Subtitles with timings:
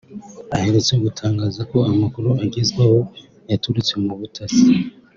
[0.55, 2.99] aherutse gutangaza ko amakuru agezwaho
[3.49, 4.63] yaturutse mu butasi